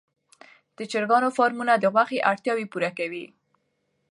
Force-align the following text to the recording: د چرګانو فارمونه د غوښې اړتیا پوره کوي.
د 0.77 0.79
چرګانو 0.91 1.29
فارمونه 1.37 1.73
د 1.77 1.85
غوښې 1.93 2.19
اړتیا 2.31 2.53
پوره 2.71 2.91
کوي. 2.97 3.25